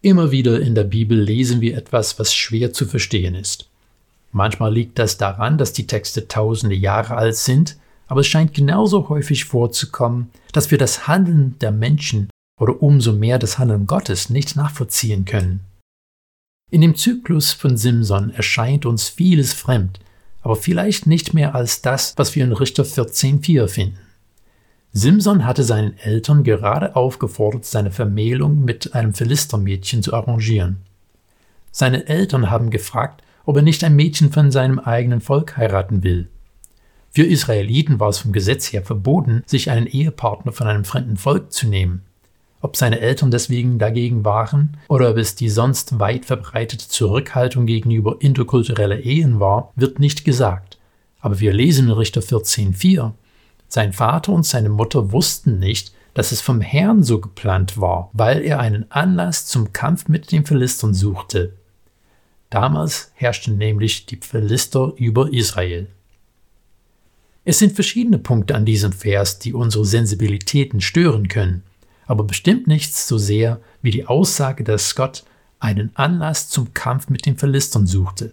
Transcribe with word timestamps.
Immer 0.00 0.30
wieder 0.30 0.60
in 0.60 0.74
der 0.74 0.84
Bibel 0.84 1.20
lesen 1.20 1.60
wir 1.60 1.76
etwas, 1.76 2.18
was 2.18 2.32
schwer 2.32 2.72
zu 2.72 2.86
verstehen 2.86 3.34
ist. 3.34 3.68
Manchmal 4.30 4.72
liegt 4.72 4.98
das 4.98 5.16
daran, 5.18 5.58
dass 5.58 5.72
die 5.72 5.86
Texte 5.86 6.28
tausende 6.28 6.76
Jahre 6.76 7.16
alt 7.16 7.36
sind, 7.36 7.76
aber 8.06 8.20
es 8.20 8.26
scheint 8.26 8.54
genauso 8.54 9.08
häufig 9.08 9.44
vorzukommen, 9.44 10.30
dass 10.52 10.70
wir 10.70 10.78
das 10.78 11.08
Handeln 11.08 11.58
der 11.60 11.72
Menschen 11.72 12.30
oder 12.60 12.82
umso 12.82 13.12
mehr 13.12 13.38
das 13.38 13.58
Handeln 13.58 13.86
Gottes 13.86 14.30
nicht 14.30 14.54
nachvollziehen 14.56 15.24
können. 15.24 15.60
In 16.70 16.80
dem 16.80 16.94
Zyklus 16.94 17.52
von 17.52 17.76
Simson 17.76 18.30
erscheint 18.30 18.86
uns 18.86 19.08
vieles 19.08 19.52
fremd, 19.52 20.00
aber 20.42 20.54
vielleicht 20.54 21.06
nicht 21.06 21.34
mehr 21.34 21.54
als 21.54 21.82
das, 21.82 22.14
was 22.16 22.34
wir 22.34 22.44
in 22.44 22.52
Richter 22.52 22.84
14.4 22.84 23.68
finden. 23.68 23.98
Simson 24.92 25.44
hatte 25.44 25.64
seinen 25.64 25.96
Eltern 25.98 26.44
gerade 26.44 26.96
aufgefordert, 26.96 27.64
seine 27.64 27.90
Vermählung 27.90 28.64
mit 28.64 28.94
einem 28.94 29.14
Philistermädchen 29.14 30.02
zu 30.02 30.14
arrangieren. 30.14 30.78
Seine 31.70 32.06
Eltern 32.06 32.50
haben 32.50 32.70
gefragt, 32.70 33.22
ob 33.44 33.56
er 33.56 33.62
nicht 33.62 33.84
ein 33.84 33.96
Mädchen 33.96 34.32
von 34.32 34.50
seinem 34.50 34.78
eigenen 34.78 35.20
Volk 35.20 35.56
heiraten 35.56 36.02
will. 36.02 36.28
Für 37.10 37.24
Israeliten 37.24 38.00
war 38.00 38.10
es 38.10 38.18
vom 38.18 38.32
Gesetz 38.32 38.72
her 38.72 38.82
verboten, 38.82 39.42
sich 39.46 39.70
einen 39.70 39.86
Ehepartner 39.86 40.52
von 40.52 40.66
einem 40.66 40.84
fremden 40.84 41.16
Volk 41.16 41.52
zu 41.52 41.66
nehmen. 41.66 42.02
Ob 42.60 42.76
seine 42.76 43.00
Eltern 43.00 43.30
deswegen 43.30 43.78
dagegen 43.78 44.24
waren 44.24 44.76
oder 44.88 45.10
ob 45.10 45.16
es 45.16 45.34
die 45.34 45.48
sonst 45.48 46.00
weit 46.00 46.24
verbreitete 46.24 46.88
Zurückhaltung 46.88 47.66
gegenüber 47.66 48.16
interkultureller 48.20 49.00
Ehen 49.00 49.38
war, 49.38 49.72
wird 49.76 50.00
nicht 50.00 50.24
gesagt. 50.24 50.78
Aber 51.20 51.40
wir 51.40 51.52
lesen 51.52 51.86
in 51.86 51.92
Richter 51.92 52.20
14,4. 52.20 53.12
Sein 53.68 53.92
Vater 53.92 54.32
und 54.32 54.44
seine 54.44 54.68
Mutter 54.68 55.12
wussten 55.12 55.58
nicht, 55.58 55.92
dass 56.14 56.32
es 56.32 56.40
vom 56.40 56.60
Herrn 56.60 57.04
so 57.04 57.20
geplant 57.20 57.78
war, 57.80 58.10
weil 58.12 58.42
er 58.42 58.58
einen 58.60 58.90
Anlass 58.90 59.46
zum 59.46 59.72
Kampf 59.72 60.08
mit 60.08 60.32
den 60.32 60.44
Philistern 60.44 60.94
suchte. 60.94 61.52
Damals 62.50 63.12
herrschten 63.14 63.58
nämlich 63.58 64.06
die 64.06 64.16
Philister 64.16 64.92
über 64.96 65.32
Israel. 65.32 65.86
Es 67.44 67.58
sind 67.58 67.74
verschiedene 67.74 68.18
Punkte 68.18 68.54
an 68.54 68.64
diesem 68.64 68.92
Vers, 68.92 69.38
die 69.38 69.54
unsere 69.54 69.84
Sensibilitäten 69.84 70.80
stören 70.80 71.28
können 71.28 71.62
aber 72.08 72.24
bestimmt 72.24 72.66
nichts 72.66 73.06
so 73.06 73.18
sehr 73.18 73.60
wie 73.82 73.92
die 73.92 74.06
Aussage, 74.06 74.64
dass 74.64 74.96
Gott 74.96 75.24
einen 75.60 75.94
Anlass 75.94 76.48
zum 76.48 76.74
Kampf 76.74 77.10
mit 77.10 77.26
den 77.26 77.36
Philistern 77.36 77.86
suchte. 77.86 78.32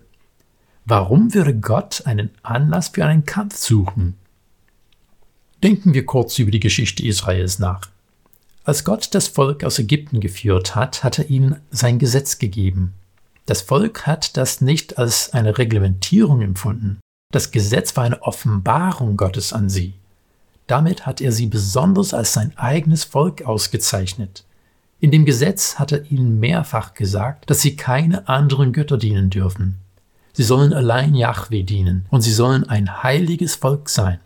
Warum 0.86 1.34
würde 1.34 1.54
Gott 1.56 2.04
einen 2.06 2.32
Anlass 2.42 2.90
für 2.90 3.06
einen 3.06 3.26
Kampf 3.26 3.58
suchen? 3.58 4.16
Denken 5.66 5.96
wir 5.96 6.06
kurz 6.06 6.38
über 6.38 6.52
die 6.52 6.60
Geschichte 6.60 7.04
Israels 7.04 7.58
nach. 7.58 7.90
Als 8.66 8.84
Gott 8.84 9.16
das 9.16 9.28
Volk 9.28 9.64
aus 9.64 9.80
Ägypten 9.80 10.20
geführt 10.20 10.76
hat, 10.76 11.04
hat 11.04 11.18
er 11.18 11.32
ihnen 11.32 11.56
sein 11.72 11.98
Gesetz 11.98 12.38
gegeben. 12.38 12.94
Das 13.48 13.64
Volk 13.64 14.06
hat 14.06 14.38
das 14.38 14.62
nicht 14.62 15.00
als 15.00 15.34
eine 15.34 15.58
Reglementierung 15.58 16.44
empfunden. 16.44 17.00
Das 17.32 17.50
Gesetz 17.50 17.98
war 17.98 18.04
eine 18.04 18.22
Offenbarung 18.22 19.18
Gottes 19.18 19.54
an 19.54 19.68
sie. 19.68 19.96
Damit 20.68 21.08
hat 21.08 21.20
er 21.20 21.32
sie 21.32 21.48
besonders 21.48 22.14
als 22.14 22.34
sein 22.34 22.56
eigenes 22.58 23.04
Volk 23.04 23.42
ausgezeichnet. 23.42 24.46
In 25.00 25.10
dem 25.10 25.26
Gesetz 25.26 25.80
hat 25.80 25.92
er 25.92 26.12
ihnen 26.12 26.40
mehrfach 26.40 26.94
gesagt, 26.94 27.50
dass 27.50 27.62
sie 27.62 27.76
keine 27.76 28.28
anderen 28.28 28.72
Götter 28.72 29.00
dienen 29.00 29.32
dürfen. 29.32 29.80
Sie 30.32 30.44
sollen 30.44 30.74
allein 30.74 31.16
Yahweh 31.16 31.64
dienen 31.64 32.06
und 32.12 32.22
sie 32.22 32.34
sollen 32.34 32.70
ein 32.70 33.02
heiliges 33.02 33.56
Volk 33.56 33.90
sein. 33.90 34.20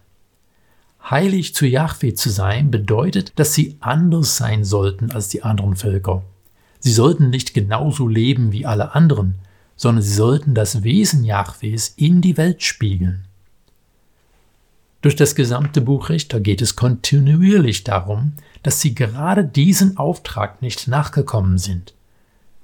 Heilig 1.09 1.55
zu 1.55 1.65
Yahweh 1.65 2.13
zu 2.13 2.29
sein 2.29 2.69
bedeutet, 2.69 3.33
dass 3.37 3.55
sie 3.55 3.77
anders 3.79 4.37
sein 4.37 4.63
sollten 4.63 5.11
als 5.11 5.29
die 5.29 5.41
anderen 5.41 5.75
Völker. 5.75 6.23
Sie 6.79 6.91
sollten 6.91 7.31
nicht 7.31 7.53
genauso 7.53 8.07
leben 8.07 8.51
wie 8.51 8.65
alle 8.65 8.93
anderen, 8.93 9.35
sondern 9.75 10.03
sie 10.03 10.13
sollten 10.13 10.53
das 10.53 10.83
Wesen 10.83 11.23
Yahwehs 11.23 11.93
in 11.95 12.21
die 12.21 12.37
Welt 12.37 12.61
spiegeln. 12.61 13.25
Durch 15.01 15.15
das 15.15 15.33
gesamte 15.33 15.81
Buch 15.81 16.09
Richter 16.09 16.39
geht 16.41 16.61
es 16.61 16.75
kontinuierlich 16.75 17.85
darum, 17.85 18.33
dass 18.61 18.81
sie 18.81 18.93
gerade 18.93 19.45
diesen 19.45 19.97
Auftrag 19.97 20.61
nicht 20.61 20.87
nachgekommen 20.87 21.57
sind. 21.57 21.93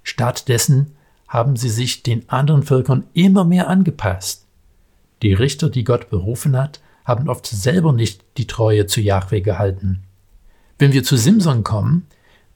Stattdessen 0.04 0.92
haben 1.28 1.56
sie 1.56 1.70
sich 1.70 2.04
den 2.04 2.30
anderen 2.30 2.62
Völkern 2.62 3.06
immer 3.14 3.44
mehr 3.44 3.70
angepasst. 3.70 4.46
Die 5.22 5.34
Richter, 5.34 5.70
die 5.70 5.86
Gott 5.86 6.10
berufen 6.10 6.56
hat, 6.58 6.82
haben 7.06 7.30
oft 7.30 7.48
selber 7.48 7.94
nicht 7.94 8.24
die 8.38 8.48
Treue 8.48 8.88
zu 8.88 9.00
Jahwe 9.00 9.42
gehalten. 9.42 10.04
Wenn 10.78 10.92
wir 10.92 11.04
zu 11.04 11.16
Simson 11.16 11.64
kommen, 11.64 12.08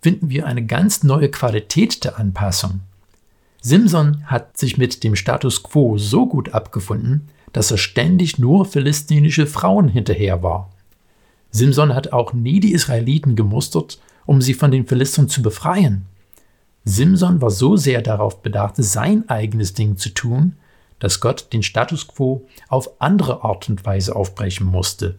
finden 0.02 0.30
wir 0.30 0.46
eine 0.46 0.66
ganz 0.66 1.04
neue 1.04 1.30
Qualität 1.30 2.04
der 2.04 2.20
Anpassung. 2.20 2.82
Simson 3.62 4.26
hat 4.26 4.58
sich 4.58 4.78
mit 4.78 5.04
dem 5.04 5.16
Status 5.16 5.64
quo 5.64 5.98
so 5.98 6.26
gut 6.26 6.54
abgefunden, 6.54 7.30
dass 7.54 7.72
er 7.72 7.78
ständig 7.78 8.40
nur 8.40 8.66
philistinische 8.66 9.48
Frauen 9.48 9.88
hinterher 9.88 10.44
war. 10.44 10.70
Simson 11.52 11.94
hat 11.94 12.14
auch 12.14 12.34
nie 12.34 12.60
die 12.60 12.74
Israeliten 12.74 13.36
gemustert, 13.36 14.00
um 14.26 14.42
sie 14.42 14.54
von 14.54 14.72
den 14.72 14.86
Philistern 14.86 15.28
zu 15.28 15.42
befreien. 15.42 16.06
Simson 16.86 17.42
war 17.42 17.50
so 17.50 17.76
sehr 17.76 18.02
darauf 18.02 18.42
bedacht, 18.42 18.76
sein 18.78 19.28
eigenes 19.28 19.74
Ding 19.74 19.98
zu 19.98 20.10
tun, 20.10 20.56
dass 21.00 21.20
Gott 21.20 21.52
den 21.54 21.64
Status 21.64 22.08
quo 22.08 22.48
auf 22.68 23.02
andere 23.02 23.44
Art 23.44 23.70
und 23.70 23.86
Weise 23.86 24.16
aufbrechen 24.16 24.68
musste. 24.68 25.16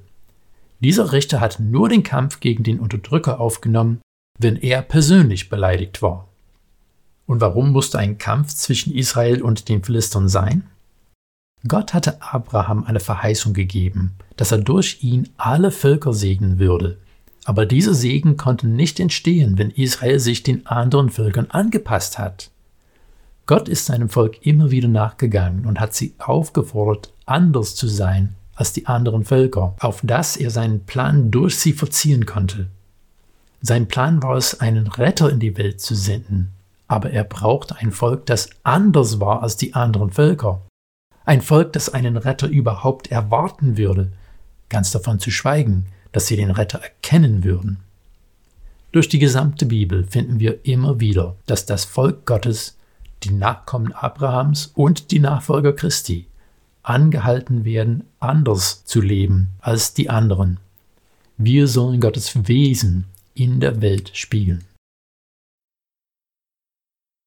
Dieser 0.81 1.13
Richter 1.13 1.41
hat 1.41 1.61
nur 1.61 1.89
den 1.89 2.03
Kampf 2.03 2.41
gegen 2.41 2.63
den 2.63 2.81
Unterdrücker 2.81 3.41
aufgenommen, 3.41 4.01
wenn 4.39 4.57
er 4.57 4.83
persönlich 4.83 5.51
beleidigt 5.51 6.01
war. 6.01 6.29
Und 7.27 7.41
warum 7.41 7.71
musste 7.71 7.99
ein 7.99 8.19
Kampf 8.19 8.55
zwischen 8.55 8.95
Israel 8.95 9.43
und 9.43 9.69
den 9.69 9.85
Philistern 9.85 10.29
sein? 10.29 10.65
Gott 11.69 11.93
hatte 11.93 12.23
Abraham 12.23 12.85
eine 12.85 13.01
Verheißung 13.01 13.53
gegeben, 13.53 14.15
dass 14.37 14.51
er 14.51 14.59
durch 14.59 15.03
ihn 15.03 15.29
alle 15.37 15.71
Völker 15.71 16.15
segnen 16.15 16.59
würde. 16.59 16.99
Aber 17.45 17.67
dieser 17.67 17.95
Segen 17.95 18.37
konnte 18.37 18.67
nicht 18.67 18.99
entstehen, 18.99 19.59
wenn 19.59 19.71
Israel 19.71 20.19
sich 20.19 20.43
den 20.43 20.67
anderen 20.67 21.11
Völkern 21.11 21.51
angepasst 21.51 22.19
hat. 22.19 22.51
Gott 23.47 23.69
ist 23.69 23.87
seinem 23.87 24.09
Volk 24.09 24.47
immer 24.47 24.71
wieder 24.71 24.89
nachgegangen 24.89 25.67
und 25.67 25.81
hat 25.81 25.95
sie 25.95 26.15
aufgefordert, 26.19 27.13
anders 27.27 27.75
zu 27.75 27.89
sein 27.89 28.37
als 28.55 28.73
die 28.73 28.87
anderen 28.87 29.25
Völker, 29.25 29.75
auf 29.81 30.01
dass 30.03 30.37
er 30.37 30.51
seinen 30.51 30.85
Plan 30.85 31.31
durch 31.31 31.59
sie 31.59 31.73
verziehen 31.73 32.27
konnte. 32.27 32.69
Sein 33.63 33.89
Plan 33.89 34.23
war 34.23 34.37
es, 34.37 34.61
einen 34.61 34.87
Retter 34.87 35.31
in 35.31 35.41
die 35.41 35.57
Welt 35.57 35.81
zu 35.81 35.95
senden, 35.95 36.53
aber 36.87 37.11
er 37.11 37.25
brauchte 37.25 37.77
ein 37.77 37.93
Volk, 37.93 38.27
das 38.27 38.51
anders 38.63 39.21
war 39.21 39.43
als 39.43 39.57
die 39.57 39.75
anderen 39.75 40.11
Völker. 40.11 40.63
Ein 41.25 41.41
Volk, 41.43 41.73
das 41.73 41.89
einen 41.93 42.17
Retter 42.17 42.49
überhaupt 42.49 43.11
erwarten 43.11 43.77
würde, 43.77 44.13
ganz 44.69 44.91
davon 44.91 45.21
zu 45.21 45.31
schweigen, 45.31 45.87
dass 46.13 46.27
sie 46.27 46.37
den 46.37 46.51
Retter 46.51 46.81
erkennen 46.81 47.45
würden. 47.45 47.79
Durch 48.93 49.09
die 49.09 49.21
gesamte 49.21 49.67
Bibel 49.67 50.05
finden 50.05 50.41
wir 50.41 50.65
immer 50.65 50.99
wieder, 50.99 51.37
dass 51.47 51.65
das 51.65 51.85
Volk 51.85 52.27
Gottes, 52.27 52.77
die 53.23 53.33
Nachkommen 53.33 53.93
Abrahams 53.93 54.73
und 54.75 55.11
die 55.11 55.19
Nachfolger 55.19 55.73
Christi 55.73 56.27
angehalten 56.83 57.65
werden, 57.65 58.05
anders 58.19 58.85
zu 58.85 59.01
leben 59.01 59.49
als 59.61 59.95
die 59.95 60.09
anderen. 60.11 60.59
Wir 61.37 61.69
sollen 61.69 62.01
Gottes 62.01 62.49
Wesen 62.49 63.05
in 63.35 63.61
der 63.61 63.81
Welt 63.81 64.11
spiegeln. 64.15 64.65